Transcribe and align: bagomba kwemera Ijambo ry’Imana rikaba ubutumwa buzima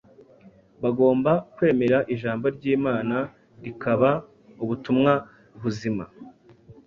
bagomba 0.83 1.31
kwemera 1.55 1.97
Ijambo 2.13 2.45
ry’Imana 2.55 3.17
rikaba 3.63 4.09
ubutumwa 4.63 5.13
buzima 5.61 6.03